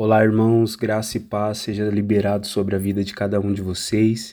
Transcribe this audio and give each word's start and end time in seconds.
Olá, 0.00 0.22
irmãos, 0.22 0.76
graça 0.76 1.16
e 1.16 1.20
paz 1.20 1.58
seja 1.58 1.90
liberado 1.90 2.46
sobre 2.46 2.76
a 2.76 2.78
vida 2.78 3.02
de 3.02 3.12
cada 3.12 3.40
um 3.40 3.52
de 3.52 3.60
vocês. 3.60 4.32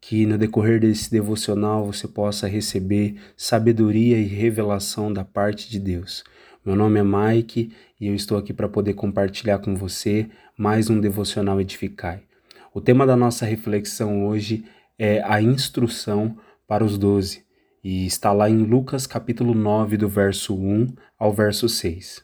Que 0.00 0.26
no 0.26 0.36
decorrer 0.36 0.80
desse 0.80 1.08
devocional 1.08 1.86
você 1.86 2.08
possa 2.08 2.48
receber 2.48 3.14
sabedoria 3.36 4.18
e 4.18 4.24
revelação 4.24 5.12
da 5.12 5.24
parte 5.24 5.70
de 5.70 5.78
Deus. 5.78 6.24
Meu 6.66 6.74
nome 6.74 6.98
é 6.98 7.04
Mike 7.04 7.70
e 8.00 8.08
eu 8.08 8.14
estou 8.16 8.36
aqui 8.36 8.52
para 8.52 8.68
poder 8.68 8.94
compartilhar 8.94 9.60
com 9.60 9.76
você 9.76 10.28
mais 10.58 10.90
um 10.90 11.00
devocional 11.00 11.60
Edificai. 11.60 12.20
O 12.74 12.80
tema 12.80 13.06
da 13.06 13.14
nossa 13.14 13.46
reflexão 13.46 14.26
hoje 14.26 14.64
é 14.98 15.22
a 15.24 15.40
instrução 15.40 16.36
para 16.66 16.84
os 16.84 16.98
doze 16.98 17.44
e 17.84 18.04
está 18.04 18.32
lá 18.32 18.50
em 18.50 18.64
Lucas 18.64 19.06
capítulo 19.06 19.54
9, 19.54 19.96
do 19.96 20.08
verso 20.08 20.56
1 20.56 20.88
ao 21.16 21.32
verso 21.32 21.68
6. 21.68 22.20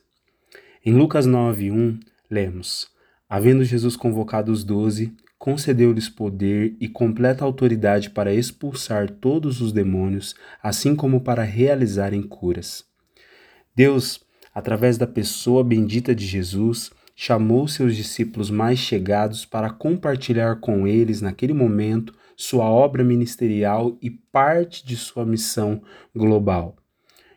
Em 0.84 0.93
Lucas 0.93 1.25
9, 1.25 1.70
1, 1.70 2.10
Lemos: 2.31 2.89
Havendo 3.29 3.65
Jesus 3.65 3.96
convocado 3.96 4.53
os 4.53 4.63
doze, 4.63 5.13
concedeu-lhes 5.39 6.09
poder 6.09 6.77
e 6.79 6.87
completa 6.87 7.45
autoridade 7.45 8.11
para 8.11 8.35
expulsar 8.35 9.11
todos 9.11 9.61
os 9.61 9.73
demônios, 9.73 10.35
assim 10.63 10.95
como 10.95 11.23
para 11.23 11.43
realizarem 11.43 12.23
curas. 12.23 12.85
Deus, 13.75 14.21
através 14.54 14.99
da 14.99 15.07
pessoa 15.07 15.64
bendita 15.64 16.14
de 16.14 16.27
Jesus, 16.27 16.90
chamou 17.17 17.67
seus 17.67 17.96
discípulos 17.96 18.51
mais 18.51 18.79
chegados 18.79 19.45
para 19.45 19.71
compartilhar 19.71 20.61
com 20.61 20.87
eles, 20.87 21.21
naquele 21.21 21.53
momento, 21.53 22.15
sua 22.37 22.65
obra 22.65 23.04
ministerial 23.04 23.99
e 24.01 24.11
parte 24.11 24.87
de 24.87 24.96
sua 24.96 25.25
missão 25.25 25.82
global. 26.15 26.76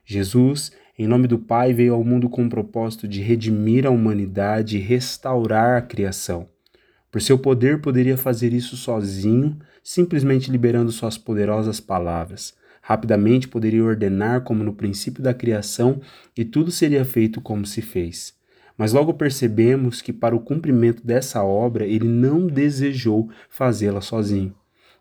Jesus 0.05 0.71
em 0.97 1.07
nome 1.07 1.27
do 1.27 1.39
Pai, 1.39 1.73
veio 1.73 1.95
ao 1.95 2.03
mundo 2.03 2.29
com 2.29 2.45
o 2.45 2.49
propósito 2.49 3.07
de 3.07 3.19
redimir 3.19 3.87
a 3.87 3.89
humanidade 3.89 4.77
e 4.77 4.79
restaurar 4.79 5.77
a 5.77 5.81
criação. 5.81 6.47
Por 7.11 7.19
seu 7.19 7.37
poder, 7.37 7.81
poderia 7.81 8.15
fazer 8.15 8.53
isso 8.53 8.77
sozinho, 8.77 9.57
simplesmente 9.83 10.51
liberando 10.51 10.91
suas 10.91 11.17
poderosas 11.17 11.79
palavras. 11.79 12.53
Rapidamente 12.81 13.47
poderia 13.47 13.83
ordenar, 13.83 14.41
como 14.41 14.63
no 14.63 14.73
princípio 14.73 15.23
da 15.23 15.33
criação, 15.33 15.99
e 16.37 16.45
tudo 16.45 16.69
seria 16.69 17.03
feito 17.03 17.41
como 17.41 17.65
se 17.65 17.81
fez. 17.81 18.35
Mas 18.77 18.93
logo 18.93 19.13
percebemos 19.13 20.01
que, 20.01 20.13
para 20.13 20.35
o 20.35 20.39
cumprimento 20.39 21.05
dessa 21.05 21.43
obra, 21.43 21.85
ele 21.85 22.07
não 22.07 22.45
desejou 22.45 23.29
fazê-la 23.49 24.01
sozinho. 24.01 24.53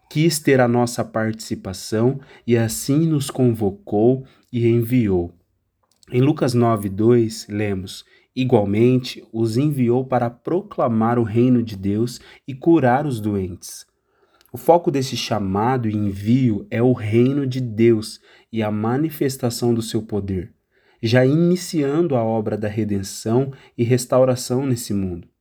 Quis 0.09 0.39
ter 0.39 0.61
a 0.61 0.69
nossa 0.69 1.05
participação 1.05 2.21
e 2.47 2.57
assim 2.57 3.07
nos 3.07 3.31
convocou 3.31 4.25
e 4.53 4.67
enviou. 4.67 5.35
Em 6.15 6.21
Lucas 6.21 6.53
9, 6.53 6.91
2, 6.91 7.47
lemos: 7.49 8.05
Igualmente, 8.37 9.27
os 9.33 9.57
enviou 9.57 10.05
para 10.05 10.29
proclamar 10.29 11.19
o 11.19 11.23
reino 11.23 11.63
de 11.63 11.75
Deus 11.75 12.21
e 12.47 12.55
curar 12.55 13.07
os 13.07 13.19
doentes. 13.19 13.87
O 14.53 14.59
foco 14.59 14.91
desse 14.91 15.17
chamado 15.17 15.89
e 15.89 15.97
envio 15.97 16.67
é 16.71 16.83
o 16.83 16.93
reino 16.93 17.47
de 17.47 17.63
Deus 17.63 18.21
e 18.53 18.63
a 18.63 18.71
manifestação 18.71 19.73
do 19.73 19.81
seu 19.81 20.03
poder, 20.03 20.53
já 21.03 21.25
iniciando 21.25 22.15
a 22.15 22.23
obra 22.23 22.59
da 22.59 22.69
redenção 22.69 23.51
e 23.77 23.83
restauração 23.83 24.67
nesse 24.67 24.93
mundo. 24.93 25.32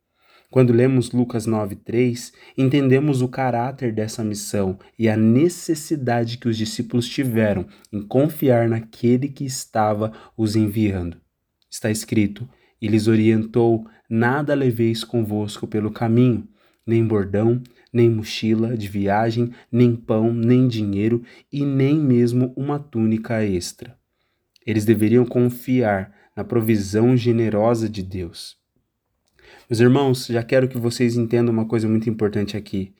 Quando 0.51 0.73
lemos 0.73 1.11
Lucas 1.11 1.47
9:3, 1.47 2.33
entendemos 2.57 3.21
o 3.21 3.29
caráter 3.29 3.93
dessa 3.93 4.21
missão 4.21 4.77
e 4.99 5.07
a 5.07 5.15
necessidade 5.15 6.37
que 6.37 6.49
os 6.49 6.57
discípulos 6.57 7.07
tiveram 7.07 7.65
em 7.89 8.01
confiar 8.01 8.67
naquele 8.67 9.29
que 9.29 9.45
estava 9.45 10.11
os 10.35 10.57
enviando. 10.57 11.15
Está 11.69 11.89
escrito: 11.89 12.49
e 12.81 12.89
lhes 12.89 13.07
orientou: 13.07 13.87
Nada 14.09 14.53
leveis 14.53 15.05
convosco 15.05 15.65
pelo 15.65 15.89
caminho, 15.89 16.45
nem 16.85 17.07
bordão, 17.07 17.63
nem 17.93 18.09
mochila 18.09 18.75
de 18.75 18.89
viagem, 18.89 19.51
nem 19.71 19.95
pão, 19.95 20.33
nem 20.33 20.67
dinheiro 20.67 21.23
e 21.49 21.63
nem 21.63 21.97
mesmo 21.97 22.51
uma 22.57 22.77
túnica 22.77 23.41
extra. 23.41 23.97
Eles 24.67 24.83
deveriam 24.83 25.25
confiar 25.25 26.13
na 26.35 26.43
provisão 26.43 27.15
generosa 27.15 27.87
de 27.87 28.03
Deus. 28.03 28.60
Meus 29.71 29.79
irmãos, 29.79 30.27
já 30.27 30.43
quero 30.43 30.67
que 30.67 30.77
vocês 30.77 31.15
entendam 31.15 31.53
uma 31.53 31.65
coisa 31.65 31.87
muito 31.87 32.09
importante 32.09 32.57
aqui. 32.57 32.93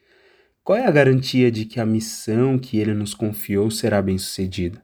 Qual 0.64 0.78
é 0.78 0.88
a 0.88 0.90
garantia 0.90 1.52
de 1.52 1.66
que 1.66 1.82
a 1.82 1.86
missão 1.86 2.58
que 2.58 2.78
ele 2.78 2.94
nos 2.94 3.14
confiou 3.14 3.70
será 3.70 4.02
bem-sucedida? 4.02 4.82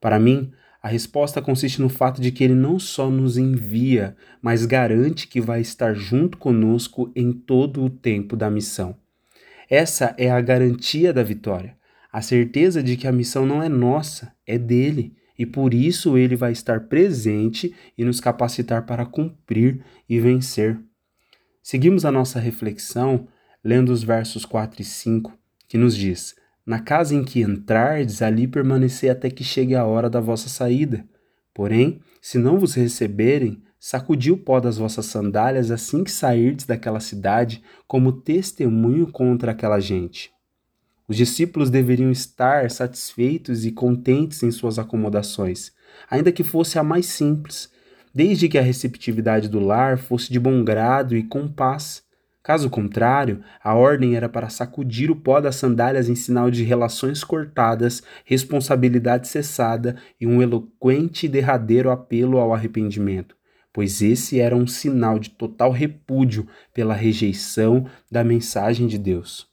Para 0.00 0.18
mim, 0.18 0.50
a 0.82 0.88
resposta 0.88 1.40
consiste 1.40 1.80
no 1.80 1.88
fato 1.88 2.20
de 2.20 2.32
que 2.32 2.42
ele 2.42 2.56
não 2.56 2.80
só 2.80 3.08
nos 3.08 3.38
envia, 3.38 4.16
mas 4.42 4.66
garante 4.66 5.28
que 5.28 5.40
vai 5.40 5.60
estar 5.60 5.94
junto 5.94 6.36
conosco 6.36 7.12
em 7.14 7.30
todo 7.30 7.84
o 7.84 7.90
tempo 7.90 8.36
da 8.36 8.50
missão. 8.50 8.96
Essa 9.70 10.12
é 10.18 10.28
a 10.28 10.40
garantia 10.40 11.12
da 11.12 11.22
vitória, 11.22 11.76
a 12.12 12.20
certeza 12.20 12.82
de 12.82 12.96
que 12.96 13.06
a 13.06 13.12
missão 13.12 13.46
não 13.46 13.62
é 13.62 13.68
nossa, 13.68 14.32
é 14.44 14.58
dele, 14.58 15.14
e 15.38 15.46
por 15.46 15.74
isso 15.74 16.18
ele 16.18 16.34
vai 16.34 16.50
estar 16.50 16.88
presente 16.88 17.72
e 17.96 18.04
nos 18.04 18.20
capacitar 18.20 18.84
para 18.84 19.06
cumprir 19.06 19.80
e 20.08 20.18
vencer. 20.18 20.89
Seguimos 21.62 22.04
a 22.04 22.12
nossa 22.12 22.40
reflexão 22.40 23.28
lendo 23.62 23.90
os 23.90 24.02
versos 24.02 24.44
4 24.44 24.80
e 24.80 24.84
5, 24.84 25.32
que 25.68 25.76
nos 25.76 25.94
diz: 25.96 26.34
Na 26.64 26.80
casa 26.80 27.14
em 27.14 27.22
que 27.22 27.42
entrardes, 27.42 28.22
ali 28.22 28.46
permanecer 28.46 29.10
até 29.10 29.30
que 29.30 29.44
chegue 29.44 29.74
a 29.74 29.84
hora 29.84 30.08
da 30.08 30.20
vossa 30.20 30.48
saída. 30.48 31.04
Porém, 31.52 32.00
se 32.20 32.38
não 32.38 32.58
vos 32.58 32.74
receberem, 32.74 33.62
sacudi 33.78 34.30
o 34.30 34.36
pó 34.36 34.60
das 34.60 34.78
vossas 34.78 35.06
sandálias 35.06 35.70
assim 35.70 36.04
que 36.04 36.10
sairdes 36.10 36.66
daquela 36.66 37.00
cidade, 37.00 37.62
como 37.86 38.12
testemunho 38.12 39.10
contra 39.10 39.52
aquela 39.52 39.80
gente. 39.80 40.30
Os 41.08 41.16
discípulos 41.16 41.70
deveriam 41.70 42.10
estar 42.10 42.70
satisfeitos 42.70 43.66
e 43.66 43.72
contentes 43.72 44.42
em 44.42 44.50
suas 44.50 44.78
acomodações, 44.78 45.72
ainda 46.08 46.30
que 46.30 46.44
fosse 46.44 46.78
a 46.78 46.84
mais 46.84 47.06
simples, 47.06 47.68
desde 48.14 48.48
que 48.48 48.58
a 48.58 48.62
receptividade 48.62 49.48
do 49.48 49.60
lar 49.60 49.98
fosse 49.98 50.32
de 50.32 50.38
bom 50.38 50.64
grado 50.64 51.16
e 51.16 51.22
com 51.22 51.48
paz. 51.48 52.02
Caso 52.42 52.70
contrário, 52.70 53.42
a 53.62 53.74
ordem 53.74 54.16
era 54.16 54.28
para 54.28 54.48
sacudir 54.48 55.10
o 55.10 55.16
pó 55.16 55.40
das 55.40 55.56
sandálias 55.56 56.08
em 56.08 56.14
sinal 56.14 56.50
de 56.50 56.64
relações 56.64 57.22
cortadas, 57.22 58.02
responsabilidade 58.24 59.28
cessada 59.28 59.96
e 60.18 60.26
um 60.26 60.40
eloquente 60.40 61.26
e 61.26 61.28
derradeiro 61.28 61.90
apelo 61.90 62.38
ao 62.38 62.54
arrependimento, 62.54 63.36
pois 63.72 64.00
esse 64.00 64.40
era 64.40 64.56
um 64.56 64.66
sinal 64.66 65.18
de 65.18 65.30
total 65.30 65.70
repúdio 65.70 66.48
pela 66.72 66.94
rejeição 66.94 67.86
da 68.10 68.24
mensagem 68.24 68.86
de 68.86 68.96
Deus. 68.96 69.46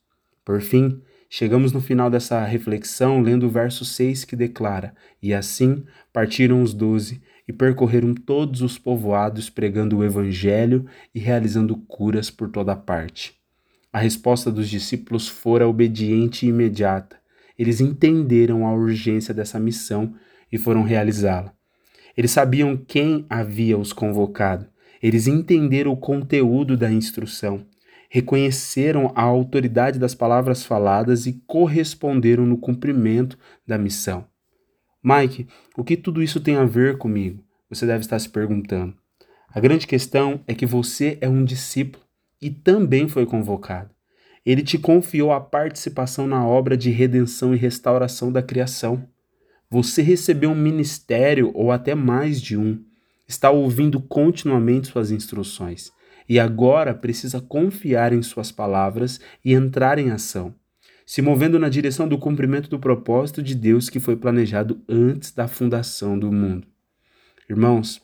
Por 0.45 0.61
fim, 0.61 1.01
chegamos 1.29 1.73
no 1.73 1.81
final 1.81 2.09
dessa 2.09 2.45
reflexão 2.45 3.21
lendo 3.21 3.47
o 3.47 3.49
verso 3.49 3.83
6 3.83 4.23
que 4.23 4.35
declara: 4.35 4.95
E 5.21 5.33
assim 5.33 5.83
partiram 6.13 6.61
os 6.61 6.73
doze 6.73 7.21
e 7.47 7.53
percorreram 7.53 8.13
todos 8.13 8.61
os 8.61 8.77
povoados 8.77 9.49
pregando 9.49 9.97
o 9.97 10.03
evangelho 10.03 10.85
e 11.15 11.19
realizando 11.19 11.75
curas 11.75 12.29
por 12.29 12.49
toda 12.49 12.75
parte. 12.75 13.35
A 13.91 13.99
resposta 13.99 14.51
dos 14.51 14.69
discípulos 14.69 15.27
fora 15.27 15.67
obediente 15.67 16.45
e 16.45 16.49
imediata. 16.49 17.17
Eles 17.57 17.79
entenderam 17.79 18.67
a 18.67 18.73
urgência 18.73 19.33
dessa 19.33 19.59
missão 19.59 20.13
e 20.51 20.57
foram 20.57 20.83
realizá-la. 20.83 21.53
Eles 22.15 22.31
sabiam 22.31 22.75
quem 22.75 23.25
havia 23.29 23.77
os 23.77 23.93
convocado. 23.93 24.67
Eles 25.01 25.27
entenderam 25.27 25.91
o 25.91 25.97
conteúdo 25.97 26.75
da 26.75 26.91
instrução, 26.91 27.65
reconheceram 28.09 29.11
a 29.15 29.21
autoridade 29.21 29.99
das 29.99 30.15
palavras 30.15 30.63
faladas 30.63 31.25
e 31.27 31.41
corresponderam 31.45 32.45
no 32.45 32.57
cumprimento 32.57 33.37
da 33.65 33.77
missão. 33.77 34.25
Mike, 35.09 35.47
o 35.77 35.85
que 35.85 35.95
tudo 35.95 36.21
isso 36.21 36.41
tem 36.41 36.57
a 36.57 36.65
ver 36.65 36.97
comigo? 36.97 37.41
Você 37.69 37.85
deve 37.85 38.01
estar 38.01 38.19
se 38.19 38.27
perguntando. 38.27 38.93
A 39.47 39.57
grande 39.57 39.87
questão 39.87 40.41
é 40.45 40.53
que 40.53 40.65
você 40.65 41.17
é 41.21 41.29
um 41.29 41.45
discípulo 41.45 42.03
e 42.41 42.49
também 42.49 43.07
foi 43.07 43.25
convocado. 43.25 43.89
Ele 44.45 44.61
te 44.61 44.77
confiou 44.77 45.31
a 45.31 45.39
participação 45.39 46.27
na 46.27 46.45
obra 46.45 46.75
de 46.75 46.89
redenção 46.89 47.53
e 47.55 47.57
restauração 47.57 48.33
da 48.33 48.41
criação. 48.41 49.07
Você 49.69 50.01
recebeu 50.01 50.49
um 50.49 50.55
ministério 50.55 51.51
ou 51.53 51.71
até 51.71 51.95
mais 51.95 52.41
de 52.41 52.57
um. 52.57 52.83
Está 53.25 53.49
ouvindo 53.49 54.01
continuamente 54.01 54.89
suas 54.89 55.09
instruções 55.09 55.89
e 56.27 56.37
agora 56.37 56.93
precisa 56.93 57.39
confiar 57.39 58.11
em 58.11 58.21
suas 58.21 58.51
palavras 58.51 59.21
e 59.43 59.53
entrar 59.53 59.99
em 59.99 60.11
ação 60.11 60.53
se 61.07 61.21
movendo 61.21 61.57
na 61.57 61.69
direção 61.69 62.05
do 62.05 62.17
cumprimento 62.17 62.69
do 62.69 62.77
propósito 62.77 63.41
de 63.41 63.55
Deus 63.55 63.89
que 63.89 63.97
foi 63.97 64.17
planejado 64.17 64.83
antes 64.89 65.31
da 65.31 65.47
fundação 65.47 66.19
do 66.19 66.33
mundo. 66.33 66.67
Irmãos, 67.49 68.01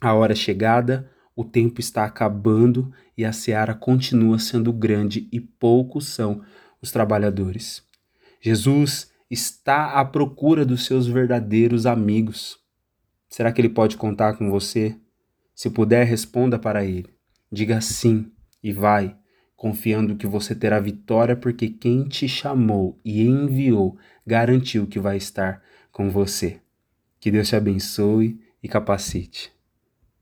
a 0.00 0.14
hora 0.14 0.32
é 0.32 0.34
chegada, 0.34 1.10
o 1.36 1.44
tempo 1.44 1.78
está 1.78 2.04
acabando 2.04 2.90
e 3.14 3.22
a 3.22 3.34
seara 3.34 3.74
continua 3.74 4.38
sendo 4.38 4.72
grande 4.72 5.28
e 5.30 5.38
poucos 5.38 6.06
são 6.06 6.42
os 6.80 6.90
trabalhadores. 6.90 7.82
Jesus 8.40 9.10
está 9.30 10.00
à 10.00 10.04
procura 10.06 10.64
dos 10.64 10.86
seus 10.86 11.06
verdadeiros 11.06 11.84
amigos. 11.84 12.58
Será 13.28 13.52
que 13.52 13.60
ele 13.60 13.68
pode 13.68 13.98
contar 13.98 14.38
com 14.38 14.50
você? 14.50 14.96
Se 15.54 15.68
puder, 15.68 16.06
responda 16.06 16.58
para 16.58 16.82
ele. 16.82 17.10
Diga 17.52 17.78
sim, 17.82 18.32
E 18.62 18.72
vai, 18.72 19.14
confiando 19.58 20.14
que 20.14 20.26
você 20.26 20.54
terá 20.54 20.78
vitória, 20.78 21.34
porque 21.34 21.68
quem 21.68 22.04
te 22.04 22.28
chamou 22.28 22.96
e 23.04 23.22
enviou 23.22 23.98
garantiu 24.24 24.86
que 24.86 25.00
vai 25.00 25.16
estar 25.16 25.60
com 25.90 26.08
você. 26.08 26.60
Que 27.18 27.28
Deus 27.28 27.48
te 27.48 27.56
abençoe 27.56 28.40
e 28.62 28.68
capacite. 28.68 29.57